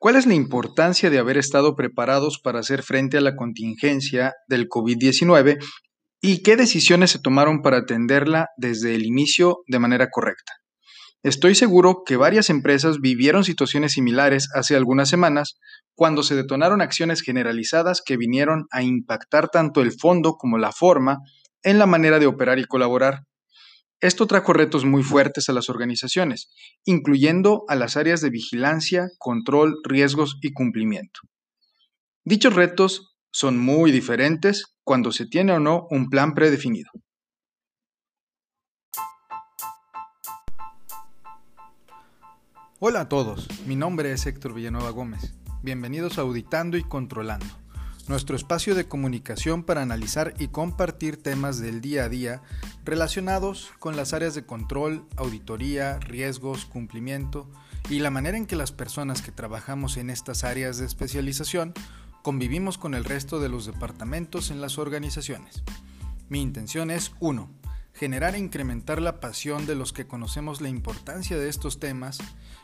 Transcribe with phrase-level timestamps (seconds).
[0.00, 4.68] ¿Cuál es la importancia de haber estado preparados para hacer frente a la contingencia del
[4.68, 5.58] COVID-19
[6.20, 10.52] y qué decisiones se tomaron para atenderla desde el inicio de manera correcta?
[11.24, 15.58] Estoy seguro que varias empresas vivieron situaciones similares hace algunas semanas
[15.96, 21.18] cuando se detonaron acciones generalizadas que vinieron a impactar tanto el fondo como la forma
[21.64, 23.24] en la manera de operar y colaborar.
[24.00, 26.52] Esto trajo retos muy fuertes a las organizaciones,
[26.84, 31.20] incluyendo a las áreas de vigilancia, control, riesgos y cumplimiento.
[32.24, 36.90] Dichos retos son muy diferentes cuando se tiene o no un plan predefinido.
[42.78, 45.34] Hola a todos, mi nombre es Héctor Villanueva Gómez.
[45.64, 47.67] Bienvenidos a Auditando y Controlando
[48.08, 52.42] nuestro espacio de comunicación para analizar y compartir temas del día a día
[52.84, 57.48] relacionados con las áreas de control, auditoría, riesgos, cumplimiento
[57.90, 61.74] y la manera en que las personas que trabajamos en estas áreas de especialización
[62.22, 65.62] convivimos con el resto de los departamentos en las organizaciones.
[66.28, 67.57] Mi intención es 1
[67.98, 72.18] generar e incrementar la pasión de los que conocemos la importancia de estos temas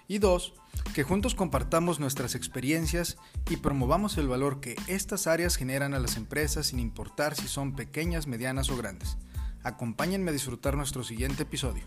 [0.07, 0.55] y dos,
[0.95, 3.17] que juntos compartamos nuestras experiencias
[3.51, 7.75] y promovamos el valor que estas áreas generan a las empresas sin importar si son
[7.75, 9.17] pequeñas, medianas o grandes.
[9.65, 11.83] Acompáñenme a disfrutar nuestro siguiente episodio.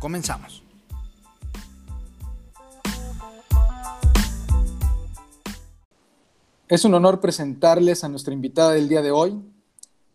[0.00, 0.64] Comenzamos.
[6.66, 9.40] Es un honor presentarles a nuestra invitada del día de hoy,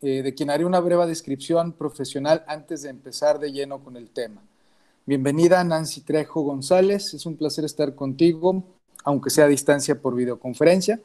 [0.05, 4.09] eh, de quien haré una breve descripción profesional antes de empezar de lleno con el
[4.09, 4.41] tema.
[5.05, 8.65] Bienvenida Nancy Trejo González, es un placer estar contigo,
[9.05, 10.99] aunque sea a distancia por videoconferencia.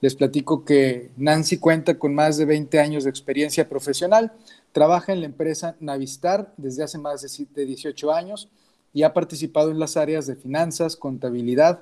[0.00, 4.32] Les platico que Nancy cuenta con más de 20 años de experiencia profesional,
[4.72, 8.48] trabaja en la empresa Navistar desde hace más de 18 años
[8.94, 11.80] y ha participado en las áreas de finanzas, contabilidad,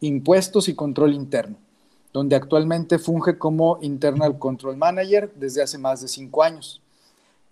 [0.00, 1.67] impuestos y control interno
[2.12, 6.80] donde actualmente funge como Internal Control Manager desde hace más de cinco años.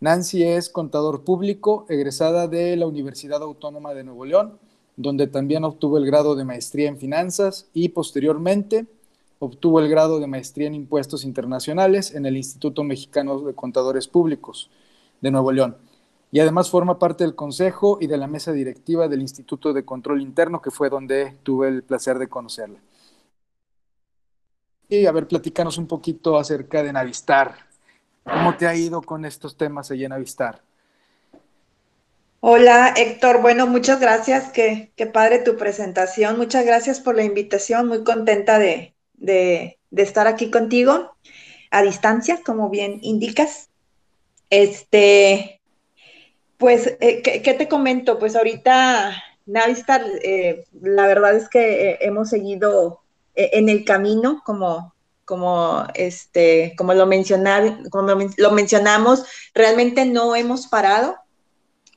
[0.01, 4.59] Nancy es contador público, egresada de la Universidad Autónoma de Nuevo León,
[4.97, 8.87] donde también obtuvo el grado de maestría en finanzas y posteriormente
[9.39, 14.71] obtuvo el grado de maestría en impuestos internacionales en el Instituto Mexicano de Contadores Públicos
[15.21, 15.77] de Nuevo León.
[16.33, 20.21] Y además forma parte del consejo y de la mesa directiva del Instituto de Control
[20.21, 22.81] Interno, que fue donde tuve el placer de conocerla.
[24.89, 27.57] Y a ver, platícanos un poquito acerca de Navistar.
[28.25, 30.63] ¿Cómo te ha ido con estos temas allí en Navistar?
[32.41, 38.05] Hola Héctor, bueno, muchas gracias, qué, padre tu presentación, muchas gracias por la invitación, muy
[38.05, 41.17] contenta de, de, estar aquí contigo
[41.71, 43.71] a distancia, como bien indicas.
[44.51, 45.61] Este,
[46.57, 48.19] pues, eh, ¿qué, ¿qué, te comento?
[48.19, 53.01] Pues ahorita Navistar, eh, la verdad es que eh, hemos seguido
[53.37, 54.95] en el camino, como,
[55.27, 59.25] como, este, como, lo, mencionar, como lo mencionamos,
[59.55, 61.17] realmente no hemos parado.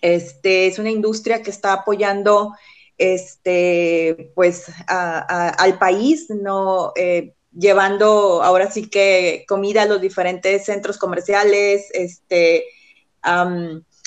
[0.01, 2.53] Este, es una industria que está apoyando
[2.97, 10.97] este, pues, al país, no, eh, llevando ahora sí que comida a los diferentes centros
[10.97, 12.65] comerciales, este,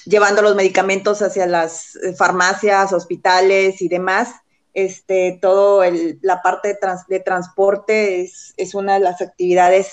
[0.04, 4.41] llevando los medicamentos hacia las farmacias, hospitales y demás
[4.74, 5.82] este, todo
[6.22, 6.78] la parte
[7.08, 9.92] de, transporte es, es, una de las actividades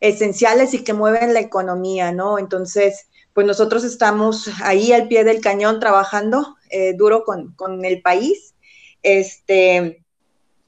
[0.00, 2.38] esenciales y que mueven la economía, ¿no?
[2.38, 3.06] Entonces,
[3.36, 8.54] pues nosotros estamos ahí al pie del cañón trabajando eh, duro con, el país.
[9.02, 10.02] Este,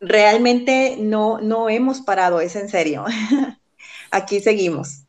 [0.01, 3.07] realmente no, no hemos parado, es en serio.
[4.11, 5.05] Aquí seguimos.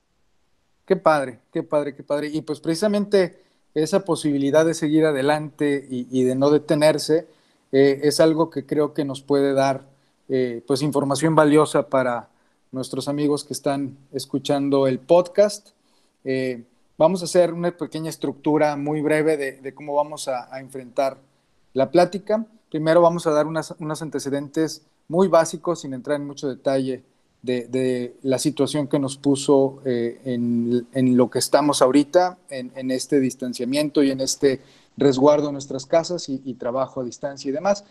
[0.85, 2.29] Qué padre, qué padre, qué padre.
[2.29, 3.43] Y pues precisamente
[3.75, 7.27] esa posibilidad de seguir adelante y de no detenerse,
[7.71, 9.83] eh, es algo que creo que nos puede dar
[10.27, 12.29] eh, pues información valiosa para
[12.71, 15.69] nuestros amigos que están escuchando el podcast.
[16.23, 16.63] Eh,
[16.97, 21.17] vamos a hacer una pequeña estructura muy breve de, cómo vamos a, enfrentar
[21.73, 22.45] la plática.
[22.69, 27.03] Primero vamos a dar unos antecedentes muy básicos, sin entrar en mucho detalle,
[27.41, 30.85] de, la situación que nos puso en,
[31.17, 34.61] lo que estamos ahorita, en, en, este distanciamiento y en este
[34.99, 37.85] resguardo nuestras casas y, trabajo a distancia y demás.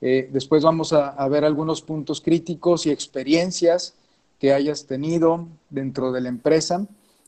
[0.00, 3.94] Eh, después vamos a, ver algunos puntos críticos y experiencias
[4.38, 6.86] que hayas tenido dentro de la empresa,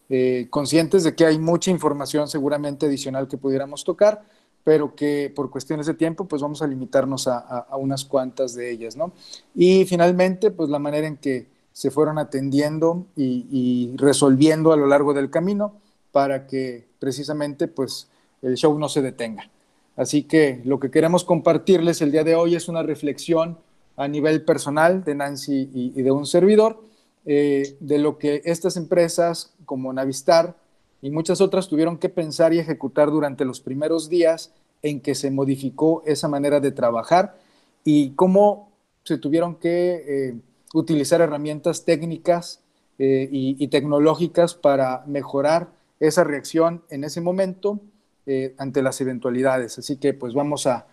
[0.09, 4.23] eh, conscientes de que hay mucha información seguramente adicional que pudiéramos tocar,
[4.63, 8.97] pero que por cuestiones de tiempo pues vamos a limitarnos a, unas cuantas de ellas,
[8.97, 9.13] ¿no?
[9.55, 15.15] Y finalmente pues la manera en que se fueron atendiendo y resolviendo a lo largo
[15.15, 15.81] del camino
[16.13, 18.09] para que precisamente pues
[18.43, 19.51] el show no se detenga.
[19.97, 23.59] Así que lo que queremos compartirles el día de hoy es una reflexión
[23.97, 26.83] a nivel personal de Nancy y, de un servidor,
[27.27, 30.57] eh, de lo que estas empresas como Navistar
[31.03, 34.53] y muchas otras tuvieron que pensar y ejecutar durante los primeros días
[34.83, 37.39] en que se modificó esa manera de trabajar
[37.85, 38.71] y cómo
[39.05, 40.35] se tuvieron que eh,
[40.75, 42.63] utilizar herramientas técnicas
[42.99, 47.81] eh, y, tecnológicas para mejorar esa reacción en ese momento
[48.27, 49.79] eh, ante las eventualidades.
[49.79, 50.87] Así que pues vamos a,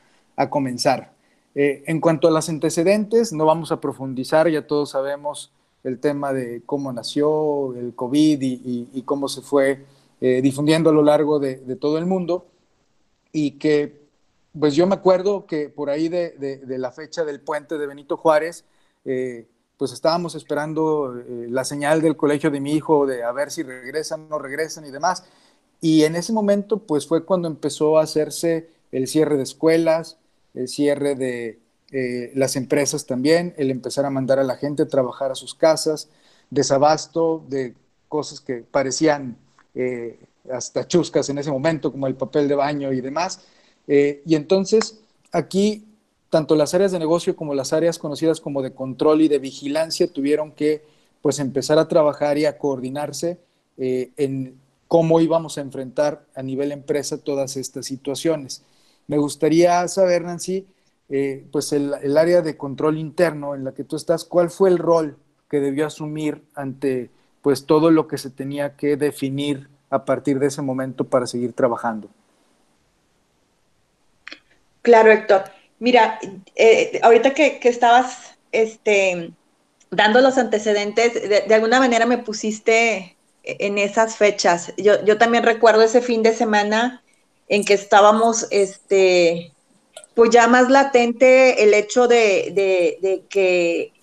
[0.49, 1.13] comenzar.
[1.55, 5.51] en cuanto a los antecedentes, no vamos a profundizar, ya todos sabemos
[5.83, 9.83] el tema de cómo nació el COVID y, cómo se fue
[10.19, 12.45] difundiendo a lo largo de, de todo el mundo
[13.31, 14.07] y que
[14.59, 18.65] pues yo me acuerdo que por ahí de, la fecha del puente de Benito Juárez,
[19.05, 19.47] eh,
[19.77, 23.63] pues estábamos esperando eh, la señal del colegio de mi hijo de a ver si
[23.63, 25.25] regresan o no regresan y demás.
[25.81, 30.17] Y en ese momento, pues fue cuando empezó a hacerse el cierre de escuelas,
[30.53, 31.59] el cierre de
[31.91, 35.53] eh, las empresas también, el empezar a mandar a la gente a trabajar a sus
[35.53, 36.09] casas,
[36.49, 37.75] desabasto de
[38.07, 39.37] cosas que parecían
[40.51, 43.41] hasta chuscas en ese momento, como el papel de baño y demás.
[43.87, 44.99] Eh, y entonces,
[45.31, 45.85] aquí,
[46.29, 50.11] tanto las áreas de negocio como las áreas conocidas como de control y de vigilancia
[50.11, 50.83] tuvieron que
[51.21, 53.39] pues empezar a trabajar y a coordinarse
[53.77, 58.63] eh, en cómo íbamos a enfrentar a nivel empresa todas estas situaciones.
[59.07, 60.67] Me gustaría saber, Nancy,
[61.09, 64.77] eh, pues el, área de control interno en la que tú estás, ¿cuál fue el
[64.77, 65.17] rol
[65.49, 67.09] que debió asumir ante
[67.41, 71.53] pues todo lo que se tenía que definir a partir de ese momento para seguir
[71.53, 72.09] trabajando.
[74.81, 75.43] Claro, Héctor.
[75.79, 76.19] Mira,
[76.55, 79.31] eh, ahorita que, estabas este,
[79.91, 83.16] dando los antecedentes, de, alguna manera me pusiste
[83.59, 84.73] en esas fechas.
[84.77, 87.03] Yo, yo, también recuerdo ese fin de semana
[87.47, 89.53] en que estábamos, este,
[90.15, 92.51] pues ya más latente el hecho de,
[93.01, 93.93] de que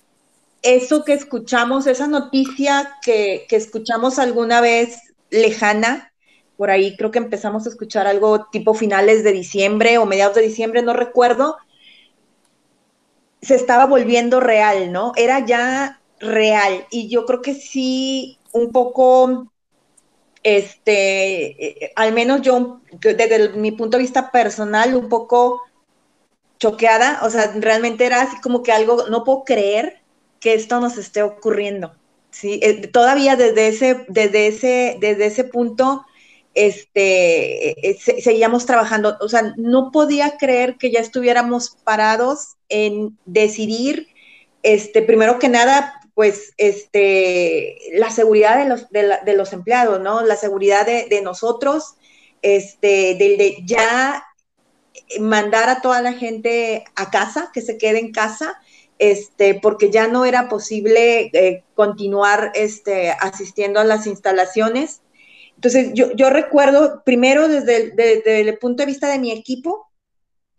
[0.64, 4.98] eso que escuchamos, esa noticia que, que escuchamos alguna vez
[5.28, 6.10] lejana.
[6.56, 10.42] Por ahí creo que empezamos a escuchar algo tipo finales de diciembre o mediados de
[10.42, 11.58] diciembre, no recuerdo.
[13.42, 15.12] Se estaba volviendo real, ¿no?
[15.16, 16.86] Era ya real.
[16.90, 19.52] Y yo creo que sí, un poco,
[20.42, 25.60] este, al menos yo, desde mi punto de vista personal, un poco
[26.58, 27.20] choqueada.
[27.22, 30.00] O sea, realmente era así como que algo, no puedo creer
[30.40, 31.94] que esto nos esté ocurriendo.
[32.30, 32.60] ¿sí?
[32.62, 36.06] Eh, todavía desde ese, desde ese, desde ese punto,
[36.54, 39.16] este, eh, seguíamos trabajando.
[39.20, 44.06] O sea, no podía creer que ya estuviéramos parados en decidir,
[44.62, 50.22] este, primero que nada, pues, este, la seguridad de los, de, los empleados, ¿no?
[50.22, 51.96] La seguridad de, nosotros,
[52.42, 54.24] este, del de ya
[55.18, 58.60] mandar a toda la gente a casa, que se quede en casa,
[58.98, 65.02] este, porque ya no era posible eh, continuar este, asistiendo a las instalaciones.
[65.56, 69.88] Entonces, yo, recuerdo, primero desde el, punto de vista de mi equipo,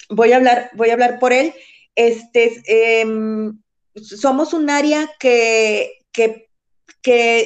[0.10, 1.54] voy a hablar, voy a hablar por él,
[1.96, 3.60] este, em,
[3.95, 6.44] somos un área que, que,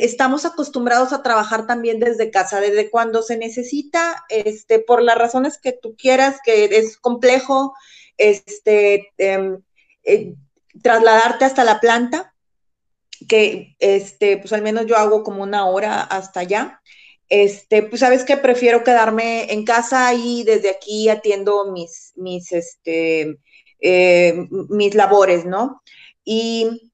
[0.05, 5.57] estamos acostumbrados a trabajar también desde casa, desde cuando se necesita, este, por las razones
[5.57, 7.73] que tú quieras, que es complejo,
[8.17, 9.61] este, em,
[10.05, 10.33] eh,
[10.81, 12.33] trasladarte hasta la planta,
[13.27, 16.81] que este, pues al menos yo hago como una hora hasta allá.
[17.27, 23.37] Este, pues sabes que prefiero quedarme en casa y desde aquí atiendo mis, mis, este,
[23.81, 25.81] eh, mis labores, ¿no?
[26.31, 26.91] Y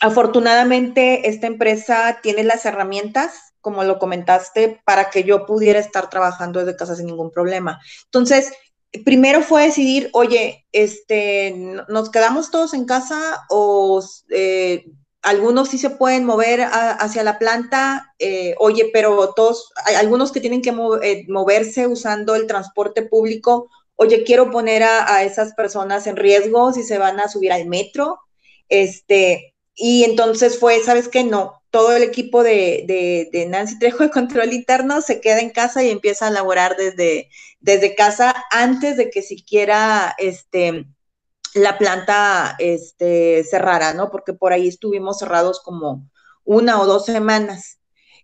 [0.00, 6.58] afortunadamente esta empresa tiene las herramientas, como lo comentaste, para que yo pudiera estar trabajando
[6.58, 7.78] desde casa sin ningún problema.
[8.06, 8.52] Entonces,
[9.04, 11.54] primero fue decidir, oye, este,
[11.88, 14.86] nos quedamos todos en casa o eh,
[15.22, 20.40] algunos sí se pueden mover hacia la planta, eh, oye, pero todos, hay algunos que
[20.40, 26.16] tienen que eh, moverse usando el transporte público, oye, quiero poner a, esas personas en
[26.16, 28.20] riesgo si se van a subir al metro,
[28.68, 31.24] este, y entonces fue, ¿sabes qué?
[31.24, 35.84] No, todo el equipo de, de, Nancy Trejo de Control Interno se queda en casa
[35.84, 37.28] y empieza a laborar desde,
[37.60, 40.86] desde casa antes de que siquiera este,
[41.54, 44.10] la planta este, cerrara, ¿no?
[44.10, 46.08] Porque por ahí estuvimos cerrados como
[46.44, 47.78] una o dos semanas.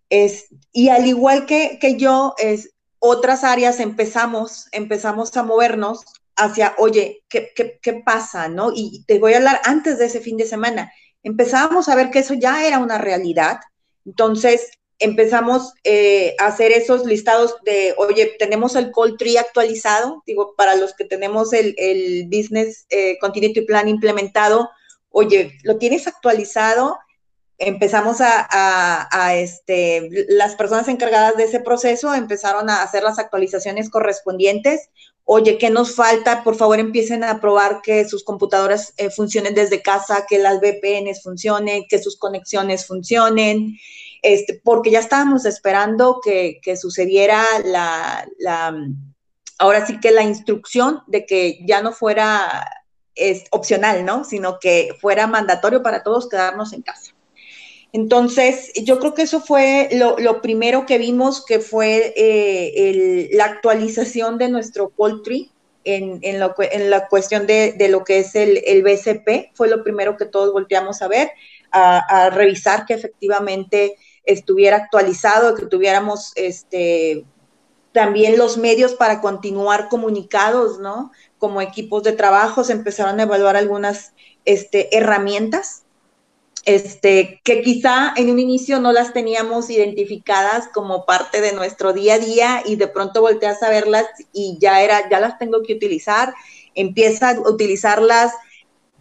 [0.08, 6.04] Es, y al igual que, que yo, es, otras áreas empezamos, empezamos a movernos
[6.36, 8.48] hacia, oye, ¿qué, qué, qué pasa?
[8.48, 8.72] ¿no?
[8.74, 12.20] Y te voy a hablar antes de ese fin de semana empezábamos a ver que
[12.20, 13.60] eso ya era una realidad.
[14.04, 20.54] Entonces empezamos eh, a hacer esos listados de, oye, tenemos el call tree actualizado, digo,
[20.56, 21.74] para los que tenemos el,
[22.28, 24.70] Business eh, Continuity Plan implementado,
[25.08, 26.98] oye, ¿lo tienes actualizado?
[27.58, 34.90] Empezamos a, este, las personas encargadas de ese proceso empezaron a hacer las actualizaciones correspondientes.
[35.24, 36.42] Oye, ¿qué nos falta?
[36.42, 41.22] Por favor, empiecen a probar que sus computadoras eh, funcionen desde casa, que las VPNs
[41.22, 43.78] funcionen, que sus conexiones funcionen.
[44.22, 48.26] Este, porque ya estábamos esperando que, sucediera la,
[49.58, 52.68] ahora sí que la instrucción de que ya no fuera
[53.14, 54.24] es, opcional, ¿no?
[54.24, 57.12] Sino que fuera mandatorio para todos quedarnos en casa.
[57.92, 64.38] Entonces, yo creo que eso fue lo, primero que vimos, que fue eh, la actualización
[64.38, 65.52] de nuestro poultry
[65.84, 69.54] en, en, la cuestión de, lo que es el, BCP.
[69.54, 71.32] Fue lo primero que todos volteamos a ver,
[71.70, 77.26] a, a revisar que efectivamente estuviera actualizado, que tuviéramos este,
[77.92, 81.12] también los medios para continuar comunicados, ¿no?
[81.36, 84.14] Como equipos de trabajo se empezaron a evaluar algunas
[84.46, 85.84] este, herramientas
[86.64, 92.14] este, que quizá en un inicio no las teníamos identificadas como parte de nuestro día
[92.14, 95.74] a día y de pronto volteas a verlas y ya era, ya las tengo que
[95.74, 96.32] utilizar,
[96.74, 98.32] empieza a utilizarlas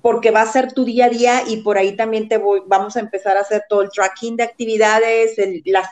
[0.01, 2.95] porque va a ser tu día a día y por ahí también te voy, vamos
[2.95, 5.87] a empezar a hacer todo el tracking de actividades, las,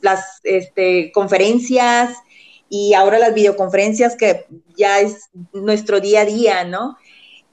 [0.00, 2.16] las este, conferencias
[2.70, 6.96] y ahora las videoconferencias que ya es nuestro día a día, ¿no?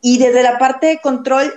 [0.01, 1.53] Y desde la parte de control,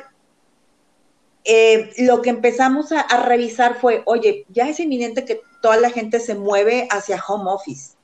[1.44, 6.20] eh, lo que empezamos a, revisar fue, oye, ya es inminente que toda la gente
[6.20, 7.94] se mueve hacia home office.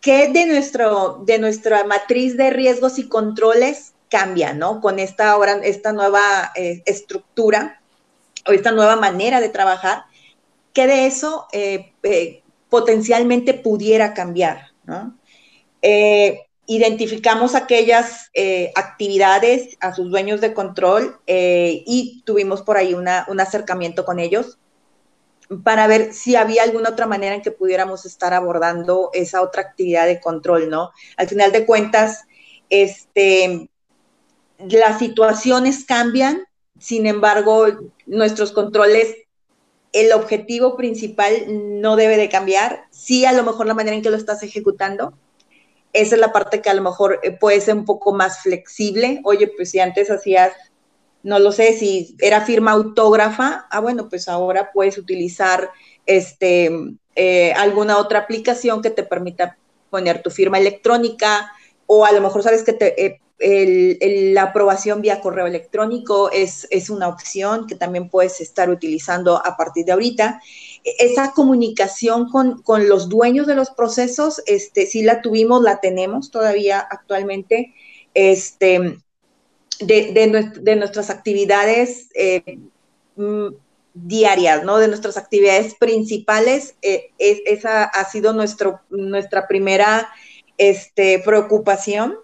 [0.00, 4.80] ¿Qué de, nuestro, de nuestra matriz de riesgos y controles cambia, ¿no?
[4.80, 7.80] Con esta, ahora, esta nueva eh, estructura
[8.46, 10.04] o esta nueva manera de trabajar,
[10.72, 11.92] que de eso eh,
[12.68, 15.16] potencialmente pudiera cambiar, ¿no?
[16.66, 18.30] Identificamos aquellas
[18.74, 24.58] actividades a sus dueños de control y tuvimos por ahí un acercamiento con ellos
[25.62, 30.06] para ver si había alguna otra manera en que pudiéramos estar abordando esa otra actividad
[30.06, 30.90] de control, ¿no?
[31.16, 32.24] Al final de cuentas,
[32.70, 33.68] este,
[34.58, 36.44] las situaciones cambian,
[36.78, 37.66] sin embargo,
[38.06, 39.14] nuestros controles,
[39.92, 42.86] el objetivo principal no debe de cambiar.
[42.90, 45.16] Sí, a lo mejor la manera en que lo estás ejecutando,
[45.94, 49.20] esa es la parte que a lo mejor eh, puede ser un poco más flexible.
[49.24, 50.52] Oye, pues si antes hacías,
[51.22, 55.70] no lo sé, si era firma autógrafa, ah, bueno, pues ahora puedes utilizar
[56.04, 56.70] este,
[57.14, 59.56] eh, alguna otra aplicación que te permita
[59.88, 61.52] poner tu firma electrónica
[61.86, 66.90] o a lo mejor sabes que te, eh, la aprobación vía correo electrónico es, es,
[66.90, 70.40] una opción que también puedes estar utilizando a partir de ahorita.
[70.84, 76.30] Esa comunicación con, con los dueños de los procesos, este, sí la tuvimos, la tenemos
[76.30, 77.74] todavía actualmente,
[78.12, 78.98] este,
[79.80, 82.58] de, de, nuestras actividades eh,
[83.16, 83.48] mm,
[83.94, 84.78] diarias, ¿no?
[84.78, 90.08] De nuestras actividades principales, eh, esa ha sido nuestro, nuestra primera
[90.58, 92.16] este, preocupación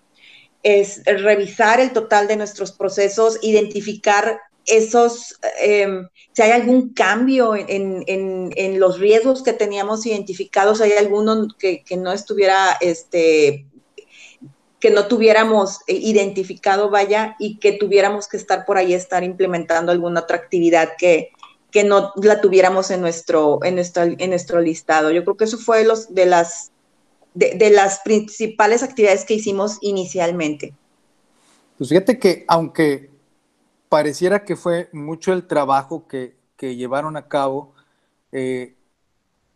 [0.62, 4.40] es revisar el total de nuestros procesos, identificar
[4.71, 11.85] esos, em, si hay algún cambio en, los riesgos que teníamos identificados, hay alguno que,
[11.97, 13.67] no estuviera, este,
[14.79, 20.21] que no tuviéramos identificado, vaya, y que tuviéramos que estar por ahí, estar implementando alguna
[20.21, 21.31] otra actividad que,
[21.71, 25.11] que no la tuviéramos en nuestro, en nuestro, en nuestro listado.
[25.11, 26.71] Yo creo que eso fue los, de las
[27.35, 30.75] de, las principales actividades que hicimos inicialmente.
[31.79, 33.10] Pues fíjate que aunque
[33.90, 37.75] pareciera que fue mucho el trabajo que, llevaron a cabo,
[38.32, 38.76] eh,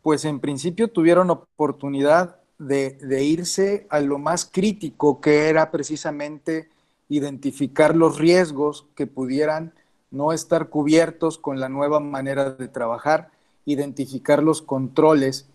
[0.02, 6.68] pues en principio tuvieron oportunidad de, irse a lo más crítico, que era precisamente
[7.08, 9.72] identificar los riesgos que pudieran
[10.10, 13.30] no estar cubiertos con la nueva manera de trabajar,
[13.66, 15.46] identificar los controles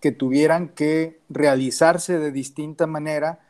[0.00, 3.40] que tuvieran que realizarse de distinta manera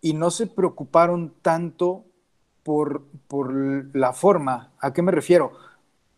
[0.00, 2.04] y no se preocuparon tanto
[2.64, 3.54] por, por
[3.94, 4.72] la forma.
[4.80, 5.52] ¿A qué me refiero?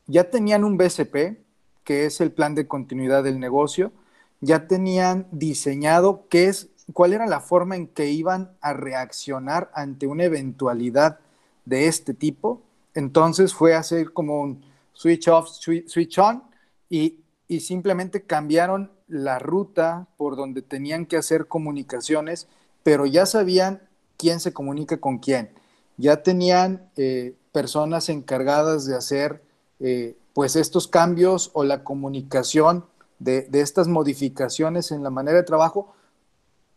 [0.07, 1.38] Ya tenían un BCP,
[1.85, 3.93] que es el plan de continuidad del negocio,
[4.41, 10.07] ya tenían diseñado qué es, cuál era la forma en que iban a reaccionar ante
[10.07, 11.19] una eventualidad
[11.65, 12.62] de este tipo.
[12.95, 16.43] Entonces fue hacer como un switch off, switch on
[16.88, 22.49] y, y simplemente cambiaron la ruta por donde tenían que hacer comunicaciones,
[22.83, 23.83] pero ya sabían
[24.17, 25.50] quién se comunica con quién.
[25.97, 29.43] Ya tenían eh, personas encargadas de hacer
[29.81, 32.85] eh, pues estos cambios o la comunicación
[33.19, 35.95] de, estas modificaciones en la manera de trabajo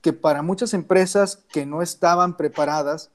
[0.02, 3.12] que para muchas empresas que no estaban preparadas,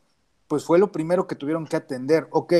[0.48, 2.28] pues fue lo primero que tuvieron que atender.
[2.30, 2.52] Ok,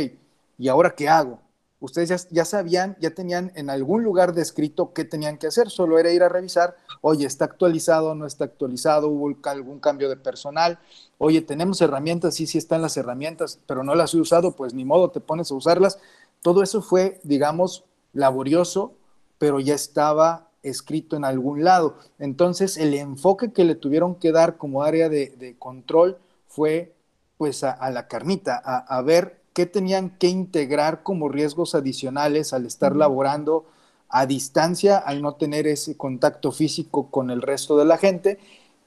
[0.56, 1.40] ¿y ahora qué hago?
[1.84, 6.10] Ustedes ya, sabían, ya tenían en algún lugar descrito qué tenían que hacer, solo era
[6.12, 10.78] ir a revisar, oye, está actualizado, no está actualizado, hubo algún cambio de personal,
[11.18, 14.86] oye, tenemos herramientas, sí, sí están las herramientas, pero no las he usado, pues ni
[14.86, 15.98] modo, te pones a usarlas.
[16.40, 18.94] Todo eso fue, digamos, laborioso,
[19.36, 21.98] pero ya estaba escrito en algún lado.
[22.18, 26.16] Entonces, el enfoque que le tuvieron que dar como área de, control
[26.48, 26.94] fue
[27.36, 32.94] pues a, la carnita, a, ver qué tenían que integrar como riesgos adicionales al estar
[32.94, 33.64] laborando
[34.08, 38.38] a distancia, al no tener ese contacto físico con el resto de la gente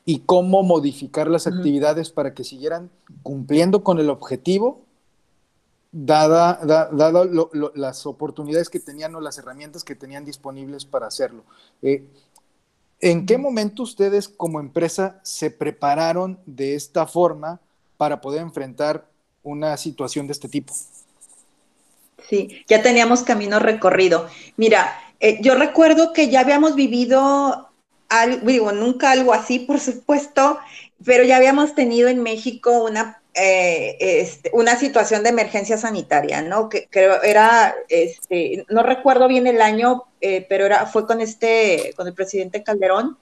[0.06, 2.92] y cómo modificar las actividades para que siguieran
[3.24, 4.86] cumpliendo con el objetivo,
[5.92, 11.44] dada, dado las oportunidades que tenían o las herramientas que tenían disponibles para hacerlo.
[11.82, 12.10] Eh,
[13.00, 17.60] ¿En qué momento ustedes como empresa se prepararon de esta forma
[17.98, 19.10] para poder enfrentar
[19.48, 20.74] una situación de este tipo.
[22.30, 24.28] Sí, ya teníamos camino recorrido.
[24.58, 27.70] Mira, eh, yo recuerdo que ya habíamos vivido
[28.10, 30.60] algo, digo, nunca algo así, por supuesto,
[31.04, 36.70] pero ya habíamos tenido en México una, eh, este, una situación de emergencia sanitaria, ¿no?
[36.70, 41.94] Que creo era, este, no recuerdo bien el año, eh, pero era, fue con este,
[41.96, 43.18] con el presidente Calderón,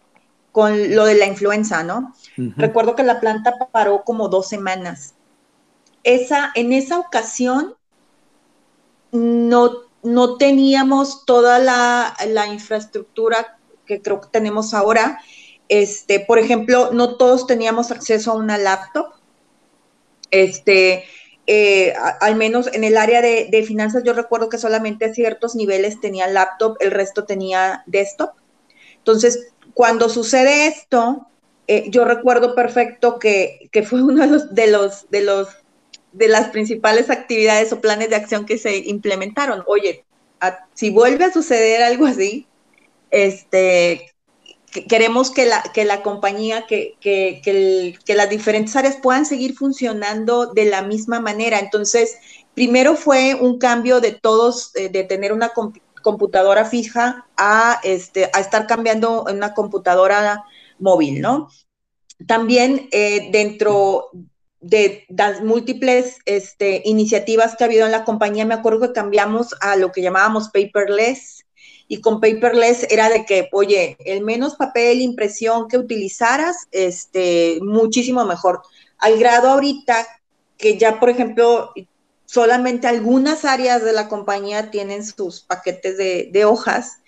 [0.51, 2.15] con lo de la influenza, ¿no?
[2.37, 5.14] Recuerdo que la planta paró como dos semanas
[6.05, 7.75] esa, en esa ocasión
[9.11, 9.71] no,
[10.03, 15.19] no teníamos toda la, infraestructura que creo que tenemos ahora.
[15.67, 19.13] Este, por ejemplo, no todos teníamos acceso a una laptop.
[20.29, 21.05] Este,
[21.47, 26.27] eh, al menos en el área de, finanzas, yo recuerdo que solamente ciertos niveles tenía
[26.27, 28.31] laptop, el resto tenía desktop.
[28.97, 31.27] Entonces, cuando sucede esto,
[31.67, 35.64] eh, yo recuerdo perfecto que, fue uno de de los, de los
[36.15, 39.63] de las principales actividades o planes de acción que se implementaron.
[39.67, 40.05] Oye,
[40.73, 42.47] si vuelve a suceder algo así,
[43.11, 44.13] este,
[44.87, 50.53] queremos que la, que la compañía, que, que, que, las diferentes áreas puedan seguir funcionando
[50.53, 51.59] de la misma manera.
[51.59, 52.17] Entonces,
[52.53, 55.51] primero fue un cambio de todos, de, tener una
[56.01, 60.45] computadora fija a, este, a estar cambiando una computadora
[60.79, 61.49] móvil, ¿no?
[62.25, 64.11] También eh, dentro
[64.65, 69.53] de las múltiples este, iniciativas que ha habido en la compañía, me acuerdo que cambiamos
[69.61, 71.45] a lo que llamábamos paperless.
[71.87, 78.25] Y con paperless era de que, oye, el menos papel, impresión que utilizaras, este, muchísimo
[78.25, 78.63] mejor.
[78.97, 80.07] Al grado ahorita
[80.57, 81.71] que ya, por ejemplo,
[82.25, 87.03] solamente algunas áreas de la compañía tienen sus paquetes de, hojas,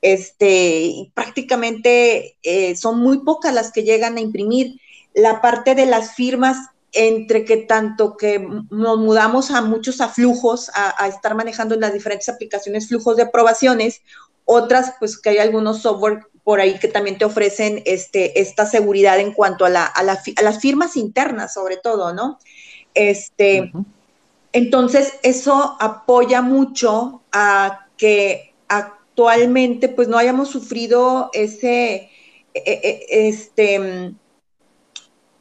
[0.00, 4.80] este, y prácticamente eh, son muy pocas las que llegan a imprimir.
[5.12, 8.38] La parte de las firmas entre que tanto que
[8.70, 13.24] nos mudamos a muchos aflujos, a, a, estar manejando en las diferentes aplicaciones flujos de
[13.24, 14.02] aprobaciones,
[14.44, 19.18] otras pues que hay algunos software por ahí que también te ofrecen este, esta seguridad
[19.18, 22.38] en cuanto a, la, a, las firmas internas sobre todo, ¿no?
[22.92, 23.72] Este,
[24.52, 32.10] Entonces eso apoya mucho a que actualmente pues no hayamos sufrido ese,
[32.52, 34.14] e, e, este,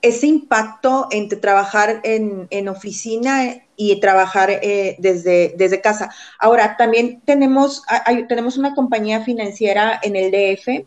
[0.04, 6.14] ese impacto entre trabajar en, oficina y trabajar eh, desde, desde casa.
[6.40, 7.84] Ahora, también tenemos,
[8.28, 10.86] tenemos una compañía financiera en el DF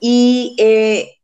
[0.00, 1.17] y eh,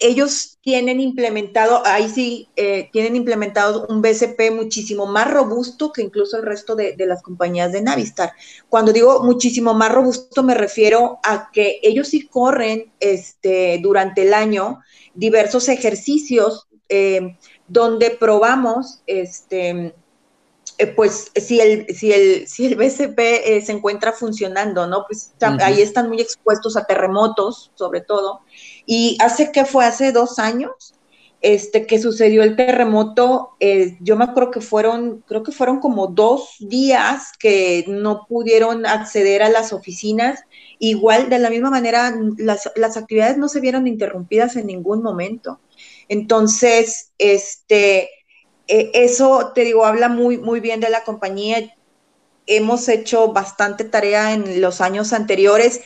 [0.00, 6.38] ellos tienen implementado, ahí sí, eh, tienen implementado un BCP muchísimo más robusto que incluso
[6.38, 8.32] el resto de, las compañías de Navistar.
[8.68, 14.34] Cuando digo muchísimo más robusto, me refiero a que ellos sí corren este, durante el
[14.34, 14.80] año
[15.14, 17.36] diversos ejercicios eh,
[17.68, 19.94] donde probamos, este,
[20.80, 25.04] eh, pues, si el, si el, si el BCP eh, se encuentra funcionando, ¿no?
[25.06, 28.40] Pues ahí están muy expuestos a terremotos, sobre todo.
[28.86, 30.94] Y hace que fue hace dos años,
[31.42, 33.56] este, que sucedió el terremoto,
[34.00, 39.42] yo me acuerdo que fueron, creo que fueron como dos días que no pudieron acceder
[39.42, 40.44] a las oficinas
[40.82, 45.60] Igual, de la misma manera, las, actividades no se vieron interrumpidas en ningún momento.
[46.08, 48.08] Entonces, este,
[48.70, 51.74] e, eso, te digo, habla muy, muy bien de la compañía.
[52.46, 55.80] Hemos hecho bastante tarea en los años anteriores.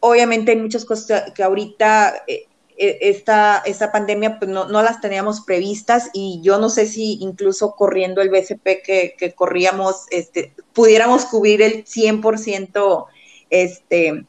[0.00, 2.46] Obviamente hay muchas cosas que ahorita eh,
[2.78, 7.72] e, esta, esta pandemia pues no, las teníamos previstas y yo no sé si incluso
[7.72, 13.06] corriendo el BCP que, que corríamos, este, pudiéramos cubrir el 100%
[13.50, 14.24] este,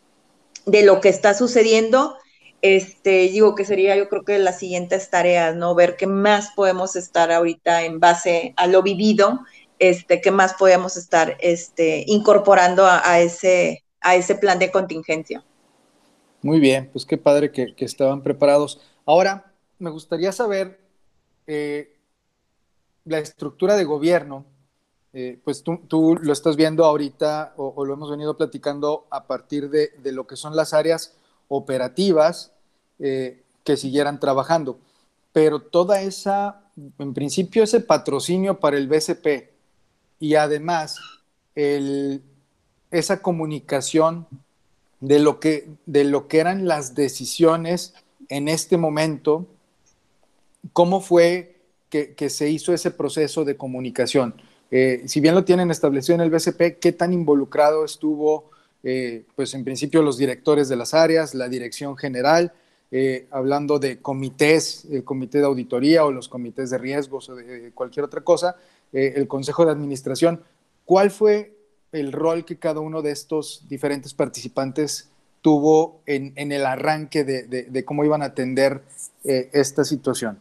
[0.65, 2.17] de lo que está sucediendo.
[2.67, 5.75] Este, digo que sería yo creo que las siguientes tareas, ¿no?
[5.75, 9.41] Ver qué más podemos estar ahorita en base a lo vivido
[9.77, 15.43] este, qué más podemos estar este, incorporando a, ese, a ese plan de contingencia.
[16.41, 18.81] Muy bien, pues qué padre que, estaban preparados.
[19.05, 20.79] Ahora, me gustaría saber
[21.45, 21.95] eh,
[23.03, 24.43] la estructura de gobierno.
[25.13, 29.91] Eh, pues tú, lo estás viendo ahorita o, lo hemos venido platicando a partir de,
[30.11, 31.15] lo que son las áreas
[31.47, 32.54] operativas
[32.99, 34.79] eh, que siguieran trabajando.
[35.31, 36.61] Pero toda esa,
[36.97, 39.49] en principio, ese patrocinio para el BCP,
[40.19, 40.97] y además
[42.91, 44.27] esa comunicación
[44.99, 47.93] de lo, que, de lo que eran las decisiones
[48.29, 49.45] en este momento,
[50.73, 51.55] cómo fue
[51.89, 54.35] que, se hizo ese proceso de comunicación.
[54.71, 58.49] Eh, si bien lo tienen establecido en el BCP, ¿qué tan involucrado estuvo,
[58.83, 62.51] eh, pues en principio los directores de las áreas, la dirección general,
[62.91, 67.71] eh, hablando de comités, el comité de auditoría o los comités de riesgos o de
[67.73, 68.55] cualquier otra cosa,
[68.93, 70.41] eh, el Consejo de Administración.
[70.85, 71.55] ¿Cuál fue
[71.91, 75.09] el rol que cada uno de estos diferentes participantes
[75.41, 78.81] tuvo en, el arranque de, cómo iban a atender
[79.23, 80.39] eh, esta situación?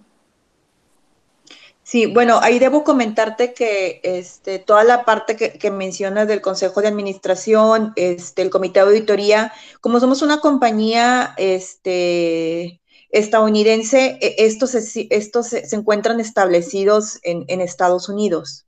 [1.85, 6.89] Sí, bueno, ahí debo comentarte que este, toda la parte que, mencionas del Consejo de
[6.89, 15.47] Administración, este, el Comité de Auditoría, como somos una compañía este, estadounidense, e, estos, estos
[15.49, 18.65] se, encuentran establecidos en, Estados Unidos.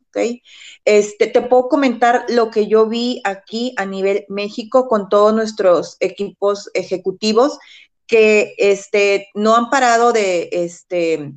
[0.85, 5.97] Este, te puedo comentar lo que yo vi aquí a nivel México con todos nuestros
[6.01, 7.59] equipos ejecutivos
[8.07, 11.33] que este, no han parado de, este,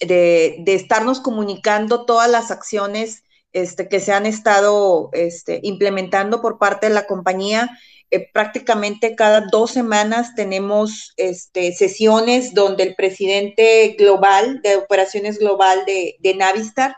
[0.00, 6.58] de, de estarnos comunicando todas las acciones este, que se han estado este, implementando por
[6.58, 7.70] parte de la compañía.
[8.10, 15.84] Eh, prácticamente cada dos semanas tenemos este, sesiones donde el presidente global de operaciones global
[15.86, 16.96] de, Navistar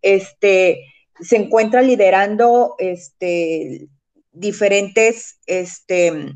[0.00, 0.82] este,
[1.20, 3.88] se encuentra liderando este,
[4.32, 6.34] diferentes este,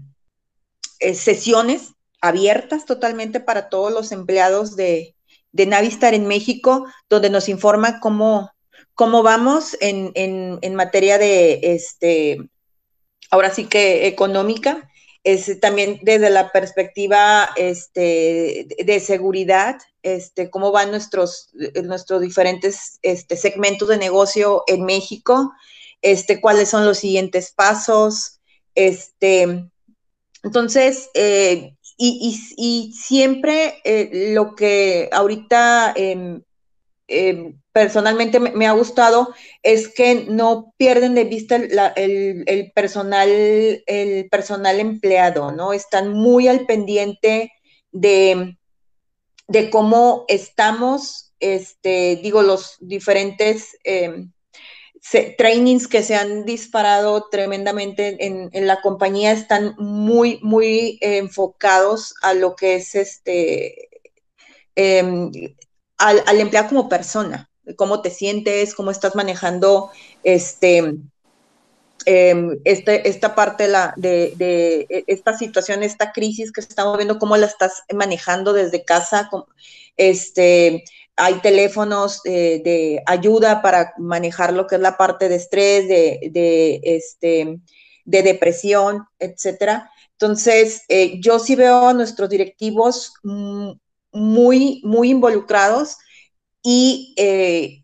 [1.01, 5.17] eh, sesiones abiertas totalmente para todos los empleados de,
[5.53, 8.51] Navistar en México, donde nos informa cómo,
[8.95, 12.39] cómo vamos en, en materia de este,
[13.31, 14.89] ahora sí que económica,
[15.25, 21.51] es también desde la perspectiva este, de seguridad, este, cómo van nuestros,
[21.85, 25.53] nuestros diferentes este, segmentos de negocio en México,
[26.01, 28.41] este, cuáles son los siguientes pasos.
[28.75, 29.71] Este,
[30.43, 36.43] entonces, eh, y, siempre eh, lo que ahorita em,
[37.09, 44.81] em, personalmente me, ha gustado es que no pierden de vista el, personal, el personal
[44.81, 45.73] empleado, ¿no?
[45.73, 47.53] Están muy al pendiente
[47.93, 48.57] de,
[49.49, 53.77] de cómo estamos, este, digo, los diferentes
[55.37, 62.55] trainings que se han disparado tremendamente en, la compañía están muy, muy enfocados a lo
[62.55, 63.89] que es este,
[64.77, 65.31] em,
[65.99, 69.91] al, al empleado como persona, cómo te sientes, cómo estás manejando
[70.23, 70.95] este,
[72.07, 77.19] em, este esta parte de, la, de, de, esta situación, esta crisis que estamos viendo,
[77.19, 79.29] cómo la estás manejando desde casa.
[79.97, 80.85] Este,
[81.17, 87.61] hay teléfonos de ayuda para manejar lo que es la parte de estrés, de, este,
[88.05, 89.91] de depresión, etcétera.
[90.13, 95.97] Entonces, eh, yo sí veo a nuestros directivos muy, muy involucrados
[96.63, 97.83] y, eh,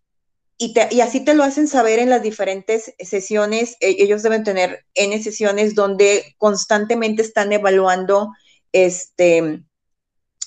[0.56, 3.76] y, así te lo hacen saber en las diferentes sesiones.
[3.80, 8.32] E, ellos deben tener N sesiones donde constantemente están evaluando
[8.72, 9.64] este,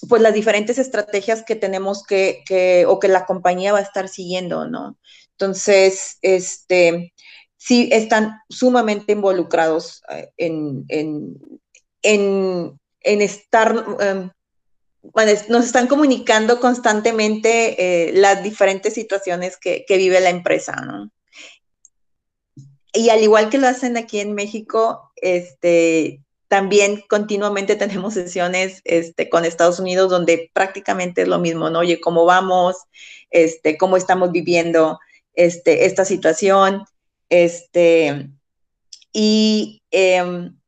[0.07, 4.07] pues las diferentes estrategias que tenemos que, que, o que la compañía va a estar
[4.07, 4.97] siguiendo, ¿no?
[5.31, 7.13] Entonces, este,
[7.57, 11.37] sí están sumamente involucrados eh, en, en,
[12.01, 14.29] en, estar em,
[15.49, 21.11] nos están comunicando constantemente eh, las diferentes situaciones que, vive la empresa, ¿no?
[22.93, 29.29] Y al igual que lo hacen aquí en México, este, también continuamente tenemos sesiones este,
[29.29, 31.79] con Estados Unidos donde prácticamente es lo mismo, ¿no?
[31.79, 32.75] Oye, ¿cómo vamos?
[33.29, 34.99] Este, ¿Cómo estamos viviendo
[35.33, 36.83] este, esta situación?
[37.29, 38.29] Este,
[39.13, 40.59] y, em,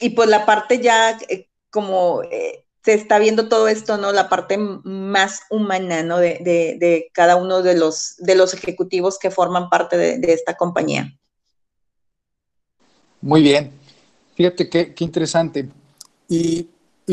[0.00, 2.22] y pues la parte ya eh, como...
[2.22, 4.12] Eh, se está viendo todo esto, ¿no?
[4.12, 6.18] La parte más humana, ¿no?
[6.18, 11.12] De, cada uno de los, de los ejecutivos que forman parte de, esta compañía.
[13.20, 13.72] Muy bien.
[14.36, 15.70] Fíjate qué, interesante.
[16.28, 16.68] Y,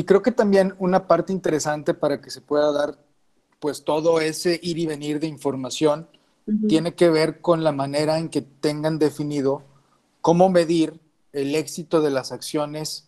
[0.06, 2.98] creo que también una parte interesante para que se pueda dar,
[3.60, 6.08] pues, todo ese ir y venir de información
[6.68, 9.64] tiene que ver con la manera en que tengan definido
[10.20, 11.00] cómo medir
[11.32, 13.08] el éxito de las acciones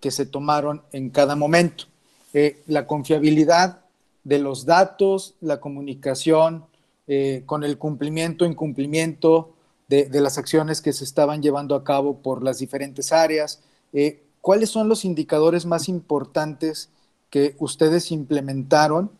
[0.00, 1.84] que se tomaron en cada momento.
[2.32, 3.82] Eh, la confiabilidad
[4.24, 6.64] de los datos, la comunicación
[7.06, 9.52] eh, con el cumplimiento, incumplimiento
[10.00, 13.62] de, las acciones que se estaban llevando a cabo por las diferentes áreas.
[13.92, 16.88] Eh, ¿Cuáles son los indicadores más importantes
[17.28, 19.10] que ustedes implementaron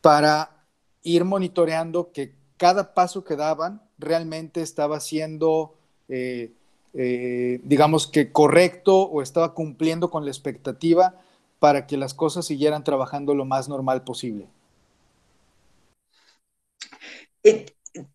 [0.00, 0.64] para
[1.02, 5.74] ir monitoreando que cada paso que daban realmente estaba siendo,
[6.08, 6.52] eh,
[6.94, 11.14] eh, digamos que correcto o estaba cumpliendo con la expectativa
[11.58, 14.48] para que las cosas siguieran trabajando lo más normal posible?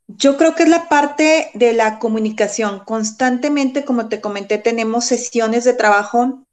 [0.07, 2.79] Yo creo que es la parte de la comunicación.
[2.85, 6.45] Constantemente, como te comenté, tenemos sesiones de trabajo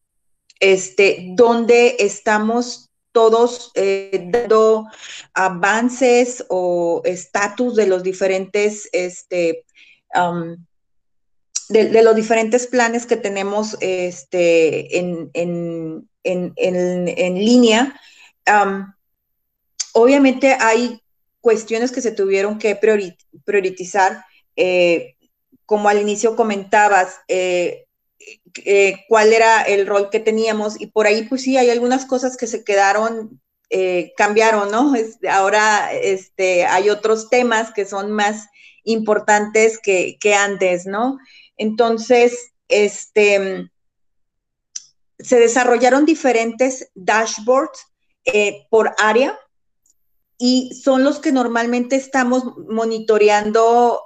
[0.61, 4.87] este, donde estamos todos eh, dando
[5.35, 9.65] avances o estatus de los diferentes, este,
[11.69, 18.01] de, los diferentes planes que tenemos este, en, en, en, línea.
[19.93, 21.02] obviamente hay
[21.43, 22.79] cuestiones que se tuvieron que
[23.45, 24.25] priorizar,
[24.57, 25.17] eh,
[25.67, 27.85] como al inicio comentabas, eh,
[28.65, 32.37] eh, cuál era el rol que teníamos y por ahí pues sí hay algunas cosas
[32.39, 33.41] que se quedaron,
[34.19, 34.93] cambiaron, ¿no?
[35.31, 38.49] ahora este, hay otros temas que son más
[38.85, 41.19] importantes que, antes, ¿no?
[41.57, 43.71] Entonces, este,
[45.19, 47.87] se desarrollaron diferentes dashboards
[48.69, 49.39] por área
[50.45, 54.01] y son los que normalmente estamos monitoreando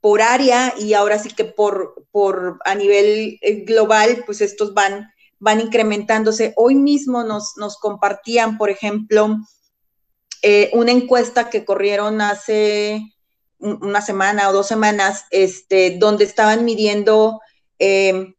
[0.00, 5.10] por área y ahora sí que por, por a nivel eh, global, pues estos van,
[5.38, 6.54] van incrementándose.
[6.56, 9.36] Hoy mismo nos, nos compartían, por ejemplo,
[10.42, 13.02] eh, una encuesta que corrieron hace
[13.58, 17.42] una semana o dos semanas, este, donde estaban midiendo
[17.78, 18.34] em,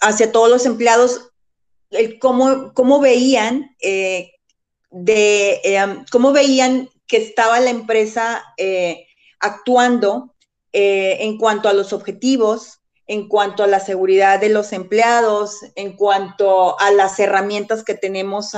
[0.00, 1.32] hacia todos los empleados
[1.90, 4.30] el cómo, cómo veían eh,
[4.90, 8.44] de em, cómo veían que estaba la empresa
[9.40, 10.34] actuando
[10.72, 15.96] eh, en cuanto a los objetivos, en cuanto a la seguridad de los empleados, en
[15.96, 18.50] cuanto a las herramientas que tenemos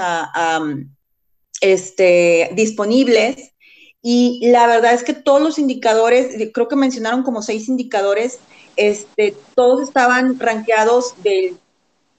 [1.61, 3.53] este, disponibles.
[4.03, 8.41] Y la verdad es que todos los indicadores, creo que mencionaron como seis indicadores,
[8.77, 11.59] este, todos estaban rankeados del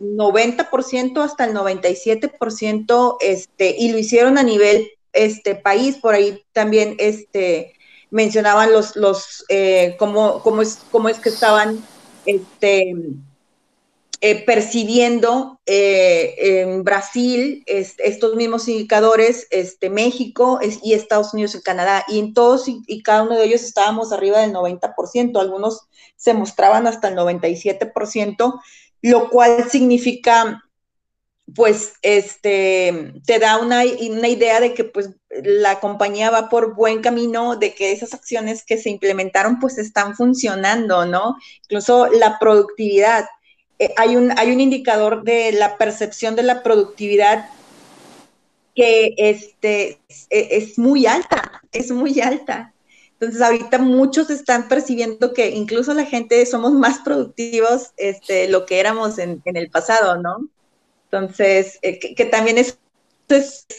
[0.02, 6.96] 90% hasta el 97%, este, y lo hicieron a nivel este, país, por ahí también
[7.00, 7.74] este,
[8.10, 11.84] mencionaban los, los eh, cómo, cómo, es, cómo es que estaban
[12.26, 12.94] este,
[14.24, 22.06] eh, percibiendo eh, en Brasil estos mismos indicadores, este, México y Estados Unidos y Canadá.
[22.08, 25.88] Y en todos y, cada uno de ellos estábamos arriba del 90%, algunos
[26.18, 28.62] se mostraban hasta el 97%,
[29.02, 30.64] lo cual significa
[31.54, 35.10] pues este te da una, una, idea de que pues
[35.44, 40.16] la compañía va por buen camino, de que esas acciones que se implementaron pues están
[40.16, 41.36] funcionando, ¿no?
[41.64, 43.26] Incluso la productividad.
[43.80, 47.50] Eh, hay, un, hay un indicador de la percepción de la productividad
[48.76, 52.74] que este, es, muy alta, es muy alta.
[53.22, 58.80] Entonces ahorita muchos están percibiendo que incluso la gente somos más productivos este, lo que
[58.80, 60.50] éramos en, el pasado, ¿no?
[61.04, 62.80] Entonces, eh, que, también es,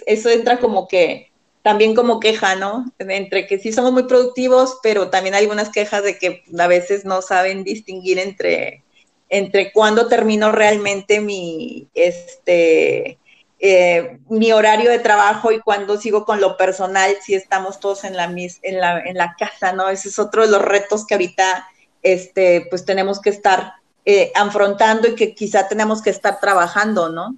[0.06, 2.84] eso entra como que, también como queja, ¿no?
[3.00, 7.04] Entre que sí somos muy productivos, pero también hay algunas quejas de que a veces
[7.04, 8.84] no saben distinguir entre,
[9.28, 13.18] entre cuándo termino realmente mi, este,
[13.64, 18.16] eh, mi horario de trabajo y cuándo sigo con lo personal, si estamos todos en
[18.16, 19.88] la, en la, en la casa, ¿no?
[19.88, 21.68] Ese es otro de los retos que ahorita,
[22.02, 27.36] este, pues tenemos que estar eh, afrontando y que quizá tenemos que estar trabajando, ¿no?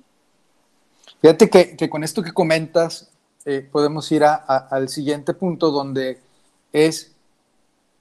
[1.21, 3.11] Fíjate que, con esto que comentas,
[3.45, 6.23] eh, podemos ir al siguiente punto donde
[6.73, 7.13] es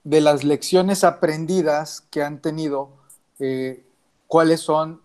[0.05, 2.91] de las lecciones aprendidas que han tenido,
[3.39, 3.83] eh,
[4.27, 5.01] cuáles son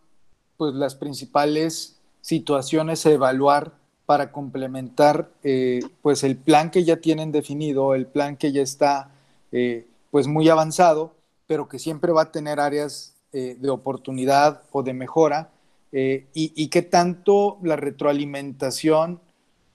[0.57, 1.98] pues, las principales
[2.29, 3.73] situaciones a evaluar
[4.05, 5.31] para complementar
[6.03, 9.11] pues el plan que ya tienen definido, el plan que ya está
[10.11, 11.15] pues muy avanzado,
[11.47, 15.51] pero que siempre va a tener áreas eh, de oportunidad o de mejora
[15.93, 19.21] eh, y, qué tanto la retroalimentación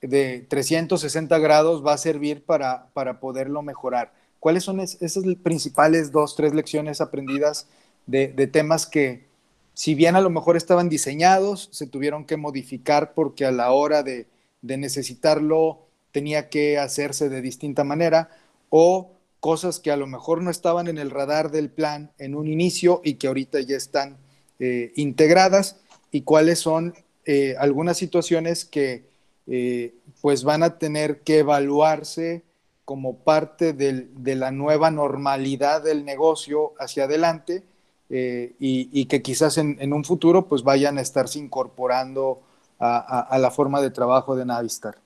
[0.00, 4.12] de 360 grados va a servir para, para poderlo mejorar.
[4.38, 7.66] ¿Cuáles son esas principales dos, tres lecciones aprendidas
[8.06, 9.26] de, temas que,
[9.74, 14.02] si bien a lo mejor estaban diseñados, se tuvieron que modificar porque a la hora
[14.02, 14.26] de,
[14.62, 15.80] necesitarlo
[16.12, 18.30] tenía que hacerse de distinta manera
[18.70, 19.10] o
[19.40, 23.02] cosas que a lo mejor no estaban en el radar del plan en un inicio
[23.04, 24.16] y que ahorita ya están
[24.58, 26.94] eh, integradas y cuáles son
[27.26, 29.04] eh, algunas situaciones que
[29.48, 32.42] eh, pues van a tener que evaluarse
[32.86, 37.64] como parte de la nueva normalidad del negocio hacia adelante
[38.08, 42.42] y, que quizás en, un futuro pues vayan a estarse incorporando
[42.78, 44.96] a, la forma de trabajo de Navistar.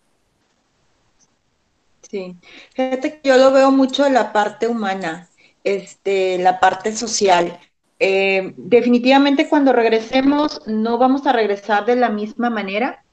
[2.03, 2.37] Sí,
[2.75, 5.29] fíjate que yo lo veo mucho la parte humana,
[5.63, 7.59] este, la parte social.
[8.01, 13.05] Eh, definitivamente cuando regresemos no vamos a regresar de la misma manera.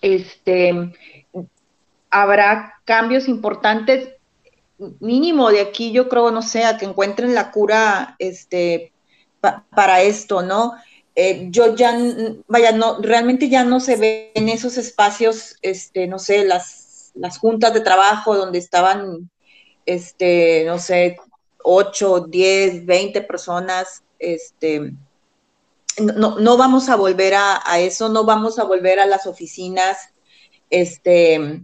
[0.00, 0.92] Este,
[2.10, 4.10] habrá cambios importantes,
[5.00, 8.91] mínimo de aquí yo creo, no sé, a que encuentren la cura este,
[9.42, 10.74] para esto, ¿no?
[11.14, 11.98] Eh, yo ya,
[12.46, 17.38] vaya, no, realmente ya no se ve en esos espacios, este, no sé, las, las
[17.38, 19.30] juntas de trabajo donde estaban,
[19.84, 21.16] este, no sé,
[21.64, 24.94] 8, 10, 20 personas, este,
[25.98, 29.98] no, no vamos a volver a, eso, no vamos a volver a las oficinas,
[30.70, 31.62] este,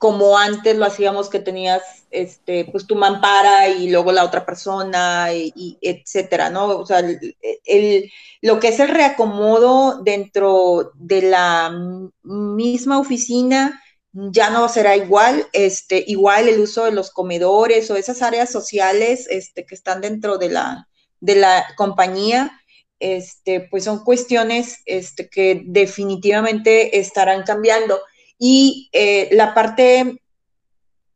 [0.00, 5.28] como antes lo hacíamos que tenías, este, pues tu mampara y luego la otra persona
[5.30, 6.68] y, etcétera, ¿no?
[6.68, 8.10] O sea, el,
[8.40, 11.70] lo que es el reacomodo dentro de la
[12.22, 13.82] misma oficina,
[14.14, 19.26] ya no será igual, este, igual el uso de los comedores o esas áreas sociales
[19.28, 20.88] este, que están dentro de la,
[21.20, 22.58] de la compañía,
[23.00, 28.00] este, pues son cuestiones este, que definitivamente estarán cambiando.
[28.40, 30.20] Y eh, la parte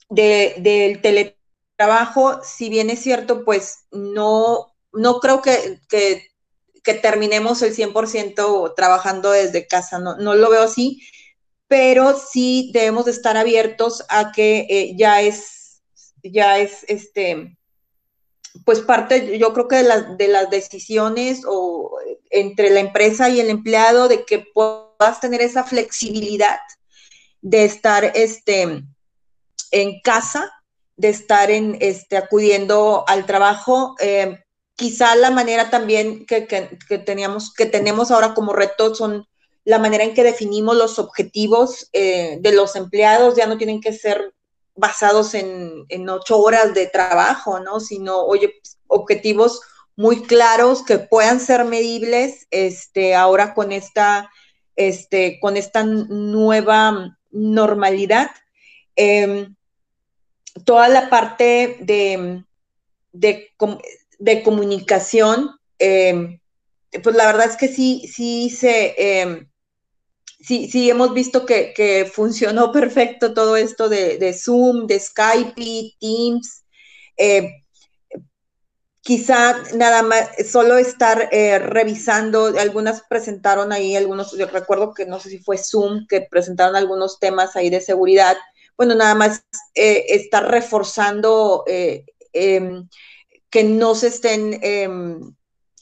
[0.09, 6.31] del teletrabajo, si bien es cierto, pues no, no creo que, que,
[7.01, 11.01] terminemos el 100% trabajando desde casa, no, no lo veo así
[11.75, 15.83] pero sí debemos de estar abiertos a que eh, ya es,
[16.23, 17.57] ya es, este,
[18.65, 21.99] pues parte, yo creo que de, de las decisiones o
[22.31, 26.59] entre la empresa y el empleado, de que puedas tener esa flexibilidad
[27.45, 28.83] de estar, este,
[29.71, 30.51] en casa,
[30.97, 33.97] de estar en, este, acudiendo al trabajo.
[34.01, 34.43] Eh,
[34.77, 39.27] quizá la manera también que, que, teníamos, que tenemos ahora como reto son
[39.65, 43.93] la manera en que definimos los objetivos eh, de los empleados ya no tienen que
[43.93, 44.33] ser
[44.75, 47.79] basados en, ocho horas de trabajo, ¿no?
[47.79, 48.55] Sino, oye,
[48.87, 49.61] objetivos
[49.97, 54.31] muy claros que puedan ser medibles, este, ahora con esta,
[54.77, 58.31] este, con esta nueva normalidad.
[58.97, 59.55] Em,
[60.65, 62.45] toda la parte de,
[63.13, 66.39] de, comunicación, em,
[67.03, 69.49] pues la verdad es que sí, sí se, em,
[70.41, 75.55] sí, sí hemos visto que, funcionó perfecto todo esto de, Zoom, de Skype,
[76.01, 76.65] Teams.
[77.17, 77.64] Eh,
[79.05, 85.21] quizá nada más, solo estar eh, revisando, algunas presentaron ahí algunos, yo recuerdo que no
[85.21, 88.37] sé si fue Zoom, que presentaron algunos temas ahí de seguridad.
[88.79, 92.89] Bueno, nada más eh, estar reforzando em,
[93.51, 95.35] que no se estén em,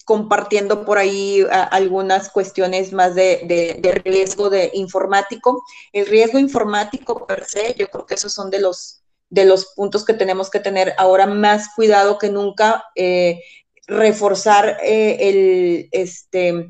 [0.04, 5.62] compartiendo por ahí algunas cuestiones más de, riesgo de informático.
[5.92, 9.01] El riesgo informático per se, yo creo que esos son de los,
[9.32, 13.40] de los puntos que tenemos que tener ahora más cuidado que nunca, eh,
[13.86, 16.68] reforzar eh, el, este,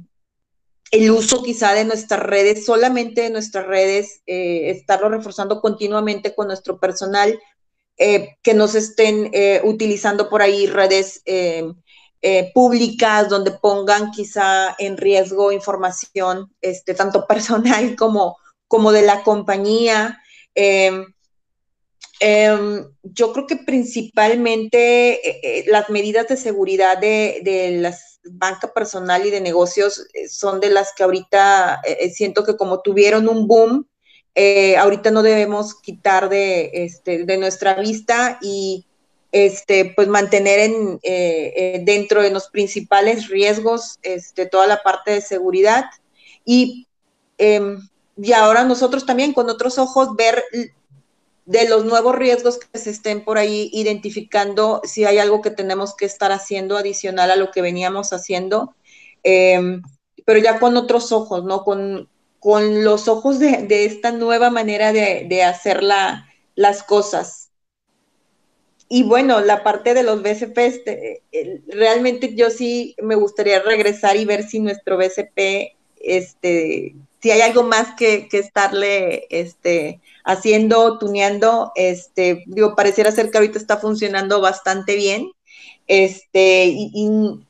[0.92, 6.46] el uso quizá de nuestras redes, solamente de nuestras redes, eh, estarlo reforzando continuamente con
[6.46, 7.38] nuestro personal,
[7.98, 9.30] que nos estén
[9.62, 11.22] utilizando por ahí redes
[12.52, 20.20] públicas donde pongan quizá en riesgo información, este, tanto personal como, como de la compañía.
[22.22, 28.72] Em, yo creo que principalmente eh, eh, las medidas de seguridad de, de la banca
[28.72, 31.82] personal y de negocios son de las que ahorita
[32.14, 33.88] siento que como tuvieron un boom,
[34.78, 38.86] ahorita no debemos quitar de, este, de nuestra vista y
[39.32, 45.10] este, pues mantener en, eh, eh, dentro de los principales riesgos este, toda la parte
[45.12, 45.86] de seguridad.
[46.44, 46.86] Y,
[47.38, 50.44] em, y ahora nosotros también con otros ojos ver
[51.44, 55.94] de los nuevos riesgos que se estén por ahí identificando si hay algo que tenemos
[55.96, 58.74] que estar haciendo adicional a lo que veníamos haciendo,
[59.22, 59.82] em,
[60.24, 61.64] pero ya con otros ojos, ¿no?
[61.64, 67.50] Con, con los ojos de, de esta nueva manera de, de hacer la, las cosas.
[68.88, 71.22] Y bueno, la parte de los BCP, este,
[71.68, 77.62] realmente yo sí me gustaría regresar y ver si nuestro BCP este, si hay algo
[77.62, 84.96] más que, estarle este, haciendo, tuneando, este, digo, pareciera ser que ahorita está funcionando bastante
[84.96, 85.30] bien.
[85.86, 87.40] Este, y,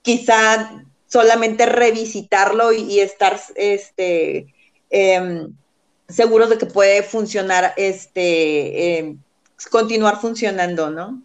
[0.00, 4.46] quizá solamente revisitarlo y, estar este,
[4.88, 5.52] em,
[6.08, 9.18] seguros de que puede funcionar, este, em,
[9.70, 11.22] continuar funcionando, ¿no?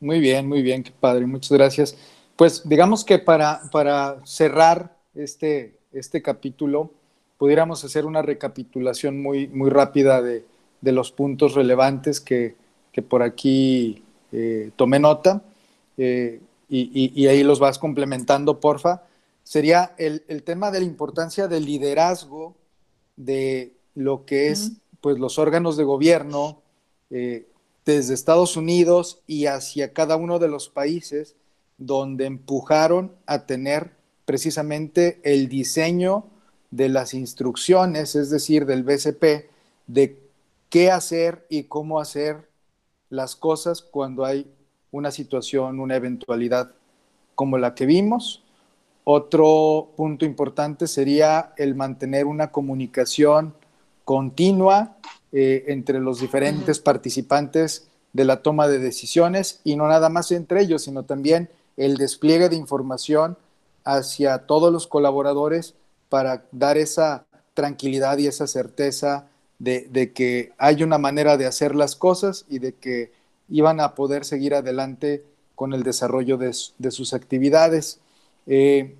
[0.00, 1.96] Muy bien, muy bien, qué padre, muchas gracias.
[2.36, 6.90] Pues digamos que para, para cerrar este, este capítulo,
[7.38, 10.44] pudiéramos hacer una recapitulación muy, muy rápida de,
[10.82, 12.56] los puntos relevantes que,
[13.08, 15.42] por aquí eh, tomé nota
[15.96, 19.04] eh, y, ahí los vas complementando, porfa.
[19.42, 22.54] Sería el, tema de la importancia del liderazgo
[23.16, 26.62] de lo que es pues, los órganos de gobierno
[27.10, 27.46] eh,
[27.84, 31.36] desde Estados Unidos y hacia cada uno de los países
[31.78, 33.92] donde empujaron a tener
[34.24, 36.24] precisamente el diseño
[36.70, 39.48] de las instrucciones, es decir, del BCP,
[39.86, 40.18] de
[40.70, 42.48] qué hacer y cómo hacer
[43.10, 44.50] las cosas cuando hay
[44.90, 46.72] una situación, una eventualidad
[47.34, 48.42] como la que vimos.
[49.04, 53.54] Otro punto importante sería el mantener una comunicación
[54.04, 54.96] continua
[55.32, 60.62] eh, entre los diferentes participantes de la toma de decisiones y no nada más entre
[60.62, 63.36] ellos, sino también el despliegue de información
[63.84, 65.74] hacia todos los colaboradores
[66.08, 69.28] para dar esa tranquilidad y esa certeza
[69.58, 73.12] de, que hay una manera de hacer las cosas y de que
[73.48, 75.24] iban a poder seguir adelante
[75.54, 78.00] con el desarrollo de, sus actividades.
[78.46, 78.96] Eh,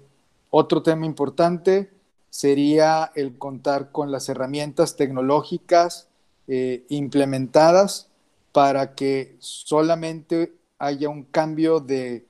[0.51, 1.91] otro tema importante
[2.31, 6.09] sería el contar con las herramientas tecnológicas
[6.47, 8.09] eh, implementadas
[8.53, 12.25] para que solamente haya un cambio de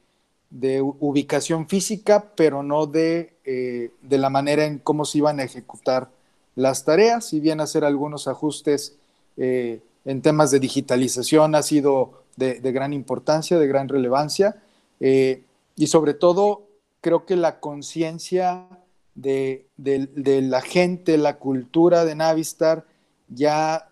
[0.54, 5.42] de ubicación física, pero no de, eh, de, la manera en cómo se iban a
[5.42, 6.10] ejecutar
[6.54, 8.94] las tareas, si bien hacer algunos ajustes
[9.36, 14.62] eh, en temas de digitalización ha sido de, gran importancia, de gran relevancia,
[15.00, 15.42] eh,
[15.74, 16.62] y sobre todo
[17.00, 18.68] creo que la conciencia
[19.16, 22.86] de, de, la gente, la cultura de Navistar,
[23.28, 23.88] ya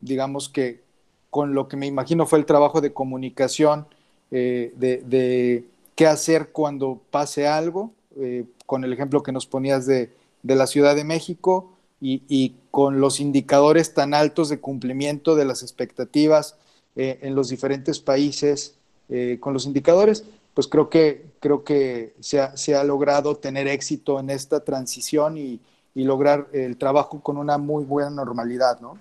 [0.00, 0.80] digamos que
[1.30, 3.88] con lo que me imagino fue el trabajo de comunicación,
[4.38, 5.64] eh, de,
[5.94, 10.10] qué hacer cuando pase algo, eh, con el ejemplo que nos ponías de,
[10.42, 16.56] la Ciudad de México y, con los indicadores tan altos de cumplimiento de las expectativas
[16.94, 18.74] eh, en los diferentes países,
[19.40, 24.64] con los indicadores, pues creo que, creo que se ha, logrado tener éxito en esta
[24.64, 25.60] transición y,
[25.94, 28.98] y lograr el trabajo con una muy buena normalidad, ¿no?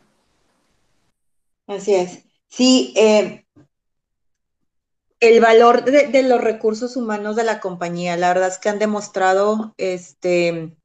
[1.67, 2.23] Así es.
[2.47, 3.44] Sí, eh,
[5.19, 8.17] el valor de, los recursos humanos de la compañía.
[8.17, 10.75] La verdad es que han demostrado este,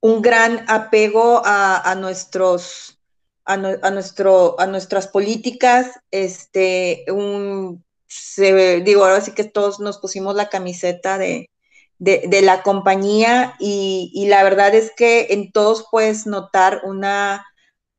[0.00, 3.00] un gran apego a, nuestros,
[3.44, 6.00] a, nuestro, a nuestras políticas.
[6.10, 7.84] Este, un,
[8.84, 11.48] digo, ahora sí que todos nos pusimos la camiseta de,
[11.98, 17.46] la compañía y, la verdad es que en todos puedes notar una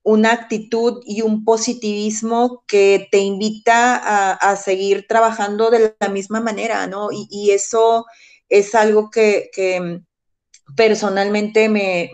[0.03, 3.95] una actitud y un positivismo que te invita
[4.33, 7.09] a, seguir trabajando de la misma manera, ¿no?
[7.11, 8.05] Y, eso
[8.49, 9.51] es algo que,
[10.75, 12.11] personalmente me,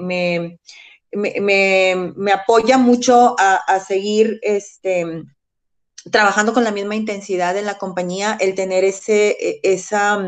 [1.13, 5.23] me, apoya mucho a, seguir este,
[6.11, 10.19] trabajando con la misma intensidad en la compañía, el tener ese, e, esa,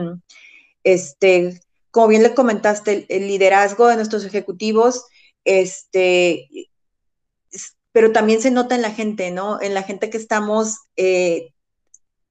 [0.84, 1.60] este,
[1.91, 5.05] como bien le comentaste, el, liderazgo de nuestros ejecutivos,
[5.43, 6.47] este,
[7.92, 9.62] pero también se nota en la gente, ¿no?
[9.62, 11.54] En la gente que estamos eh,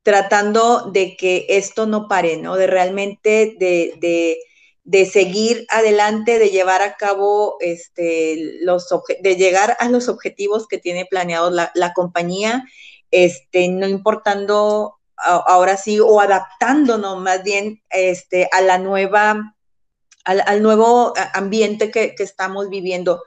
[0.03, 2.57] tratando de que esto no pare, ¿no?
[2.57, 8.89] De realmente de, seguir adelante, de llevar a cabo este, los
[9.21, 12.65] de llegar a los objetivos que tiene planeados la, compañía,
[13.11, 19.57] este, no importando ahora sí, o adaptándonos más bien este, a la nueva,
[20.25, 23.21] al, nuevo ambiente que, que estamos viviendo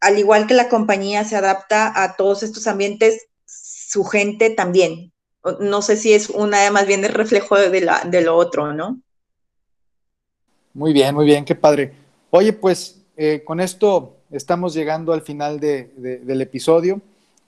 [0.00, 5.12] al igual que la compañía se adapta a todos estos ambientes, su gente también.
[5.60, 9.00] No sé si es una más bien el reflejo de, lo otro, ¿no?
[10.74, 11.94] Muy bien, muy bien, qué padre.
[12.30, 17.00] Oye, pues eh, con esto estamos llegando al final del episodio.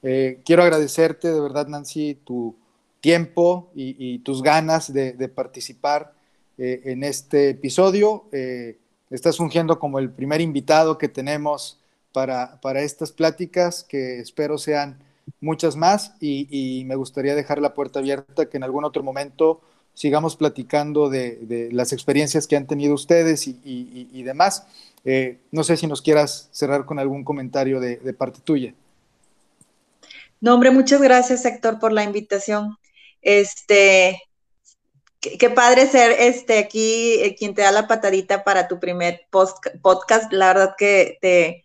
[0.02, 2.56] Eh, quiero agradecerte de verdad, Nancy, tu
[3.00, 6.12] tiempo y, tus ganas de, participar
[6.58, 8.24] eh, en este episodio.
[9.10, 11.79] estás fungiendo como el primer invitado que tenemos
[12.12, 14.98] para, estas pláticas, que espero sean
[15.40, 19.60] muchas más y, me gustaría dejar la puerta abierta que en algún otro momento
[19.94, 24.66] sigamos platicando de, las experiencias que han tenido ustedes y, demás.
[25.04, 28.74] Eh, no sé si nos quieras cerrar con algún comentario de, parte tuya.
[30.40, 32.78] No, hombre, muchas gracias, Héctor, por la invitación.
[33.20, 34.22] Este,
[35.20, 40.32] qué, padre ser este aquí eh, quien te da la patadita para tu primer podcast.
[40.32, 41.62] La verdad que te,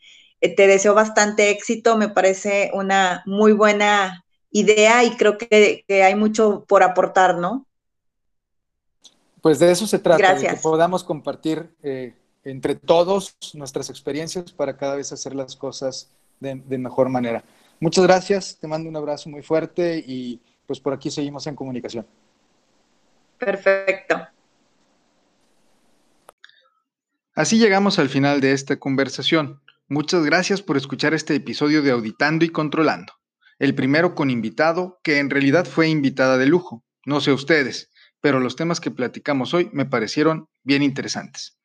[0.49, 1.97] te deseo bastante éxito.
[1.97, 7.65] Me parece una muy buena idea y creo que hay mucho por aportar, ¿no?
[9.45, 14.75] Pues de eso se trata, de que podamos compartir eh, entre todos nuestras experiencias para
[14.75, 17.43] cada vez hacer las cosas de, mejor manera.
[17.79, 22.07] Muchas gracias, te mando un abrazo muy fuerte y pues por aquí seguimos en comunicación.
[23.37, 24.27] Perfecto.
[27.35, 29.61] Así llegamos al final de esta conversación.
[29.87, 33.13] Muchas gracias por escuchar este episodio de Auditando y Controlando.
[33.59, 36.83] El primero con invitado, que en realidad fue invitada de lujo.
[37.05, 37.89] No sé ustedes
[38.25, 41.59] pero los temas que platicamos hoy me parecieron bien interesantes.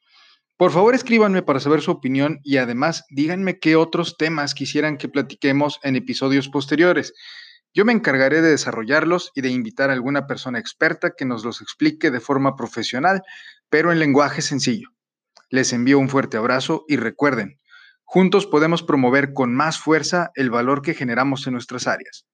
[0.58, 5.08] Por favor, escríbanme para saber su opinión y además díganme qué otros temas quisieran que
[5.08, 7.14] platiquemos en episodios posteriores.
[7.72, 11.62] Yo me encargaré de desarrollarlos y de invitar a alguna persona experta que nos los
[11.62, 13.22] explique de forma profesional,
[13.70, 14.90] pero en lenguaje sencillo.
[15.48, 17.58] Les envío un fuerte abrazo y recuerden,
[18.12, 22.26] juntos podemos promover con más fuerza el valor que generamos en nuestras áreas.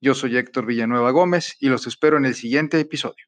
[0.00, 3.26] Yo soy Héctor Villanueva Gómez y los espero en el siguiente episodio.